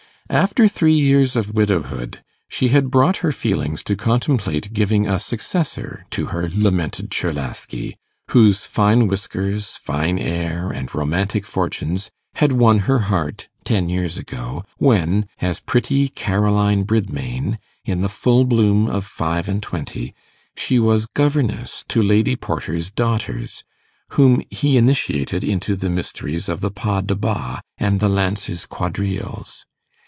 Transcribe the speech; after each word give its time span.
After 0.29 0.65
three 0.65 0.93
years 0.97 1.35
of 1.35 1.53
widowhood, 1.53 2.23
she 2.47 2.69
had 2.69 2.89
brought 2.89 3.17
her 3.17 3.33
feelings 3.33 3.83
to 3.83 3.97
contemplate 3.97 4.71
giving 4.71 5.05
a 5.05 5.19
successor 5.19 6.05
to 6.11 6.27
her 6.27 6.47
lamented 6.55 7.09
Czerlaski, 7.11 7.97
whose 8.29 8.63
fine 8.63 9.07
whiskers, 9.09 9.75
fine 9.75 10.17
air, 10.17 10.69
and 10.71 10.95
romantic 10.95 11.45
fortunes 11.45 12.11
had 12.35 12.53
won 12.53 12.79
her 12.87 12.99
heart 13.11 13.49
ten 13.65 13.89
years 13.89 14.17
ago, 14.17 14.63
when, 14.77 15.25
as 15.41 15.59
pretty 15.59 16.07
Caroline 16.07 16.83
Bridmain, 16.83 17.57
in 17.83 17.99
the 17.99 18.07
full 18.07 18.45
bloom 18.45 18.87
of 18.87 19.05
five 19.05 19.49
and 19.49 19.61
twenty, 19.61 20.13
she 20.55 20.79
was 20.79 21.07
governess 21.07 21.83
to 21.89 22.01
Lady 22.01 22.37
Porter's 22.37 22.89
daughters, 22.89 23.65
whom 24.11 24.41
he 24.49 24.77
initiated 24.77 25.43
into 25.43 25.75
the 25.75 25.89
mysteries 25.89 26.47
of 26.47 26.61
the 26.61 26.71
pas 26.71 27.03
de 27.03 27.15
basque, 27.15 27.65
and 27.77 27.99
the 27.99 28.07
lancers' 28.07 28.65
quadrilles. 28.65 29.65